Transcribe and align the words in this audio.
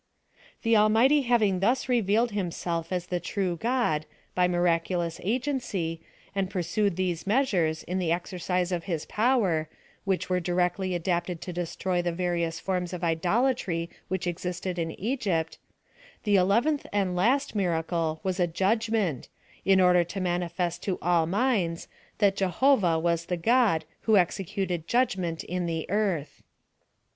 The 0.63 0.75
Almighty 0.75 1.21
having 1.21 1.59
thus 1.59 1.87
revealed 1.87 2.31
himself 2.31 2.91
aa 2.91 3.01
the 3.07 3.19
true 3.19 3.55
God, 3.55 4.07
by 4.33 4.47
miraculous 4.47 5.19
agency, 5.21 6.01
and 6.33 6.49
pursued 6.49 6.95
those 6.97 7.27
measures, 7.27 7.83
in 7.83 7.99
the 7.99 8.11
exercise 8.11 8.71
of 8.71 8.85
his 8.85 9.05
power, 9.05 9.69
which 10.03 10.27
were 10.27 10.39
directly 10.39 10.95
adapted 10.95 11.39
to 11.41 11.53
destroy 11.53 12.01
the 12.01 12.11
various 12.11 12.59
forms 12.59 12.93
of 12.93 13.03
idolatry 13.03 13.91
which 14.07 14.25
existed 14.25 14.79
in 14.79 14.89
Egypt, 14.99 15.59
the 16.23 16.35
eleventh 16.35 16.87
and 16.91 17.15
last 17.15 17.53
miracle 17.53 18.21
was 18.23 18.39
a 18.39 18.47
judgment, 18.47 19.29
in 19.65 19.79
order 19.79 20.03
to 20.03 20.19
mani 20.19 20.49
fest 20.49 20.81
to 20.81 20.97
all 20.99 21.27
minds, 21.27 21.87
that 22.17 22.35
Jehovah 22.35 22.97
was 22.97 23.25
the 23.27 23.37
God 23.37 23.85
who 24.09 24.17
executed 24.17 24.87
judgment 24.87 25.43
in 25.43 25.67
the 25.67 25.87
earth. 25.91 26.41